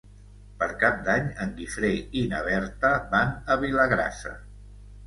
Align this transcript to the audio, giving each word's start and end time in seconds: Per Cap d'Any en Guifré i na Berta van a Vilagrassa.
Per 0.61 0.69
Cap 0.83 1.03
d'Any 1.09 1.27
en 1.45 1.53
Guifré 1.59 1.93
i 2.23 2.27
na 2.33 2.41
Berta 2.49 2.95
van 3.13 3.39
a 3.57 3.61
Vilagrassa. 3.67 4.37